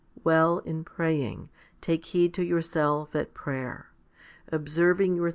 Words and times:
Well, 0.23 0.59
in 0.65 0.83
praying, 0.83 1.49
take 1.79 2.05
heed 2.05 2.33
to 2.33 2.41
yourself 2.43 3.15
at 3.15 3.35
prayer, 3.35 3.91
observing 4.51 5.13
your 5.15 5.15
thoughts 5.15 5.19
1 5.19 5.21
John 5.21 5.27
x. 5.27 5.29